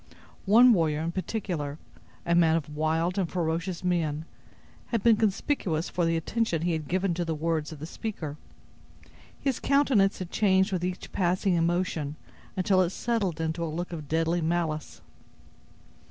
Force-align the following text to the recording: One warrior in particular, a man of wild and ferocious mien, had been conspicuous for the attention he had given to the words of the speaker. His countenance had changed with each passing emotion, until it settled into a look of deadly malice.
One 0.47 0.73
warrior 0.73 1.01
in 1.01 1.11
particular, 1.11 1.77
a 2.25 2.33
man 2.33 2.55
of 2.55 2.75
wild 2.75 3.19
and 3.19 3.29
ferocious 3.29 3.83
mien, 3.83 4.25
had 4.87 5.03
been 5.03 5.15
conspicuous 5.15 5.89
for 5.89 6.05
the 6.05 6.17
attention 6.17 6.63
he 6.63 6.71
had 6.71 6.87
given 6.87 7.13
to 7.13 7.23
the 7.23 7.35
words 7.35 7.71
of 7.71 7.77
the 7.77 7.85
speaker. 7.85 8.35
His 9.39 9.59
countenance 9.59 10.17
had 10.17 10.31
changed 10.31 10.71
with 10.71 10.83
each 10.83 11.11
passing 11.11 11.53
emotion, 11.53 12.15
until 12.57 12.81
it 12.81 12.89
settled 12.89 13.39
into 13.39 13.63
a 13.63 13.65
look 13.65 13.93
of 13.93 14.07
deadly 14.09 14.41
malice. 14.41 15.01